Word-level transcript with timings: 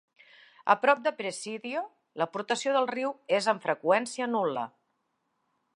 A 0.73 0.75
prop 0.85 1.03
de 1.07 1.11
Presidio, 1.19 1.83
l'aportació 2.21 2.73
del 2.77 2.89
riu 2.95 3.13
és 3.41 3.53
amb 3.53 3.67
freqüència 3.69 4.31
nul·la. 4.37 4.65